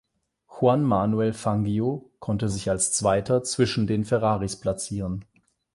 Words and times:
Juan 0.47 0.81
Manuel 0.81 1.31
Fangio 1.31 2.09
konnte 2.17 2.49
sich 2.49 2.71
als 2.71 2.91
Zweiter 2.91 3.43
zwischen 3.43 3.85
den 3.85 4.03
Ferraris 4.03 4.55
platzieren. 4.55 5.25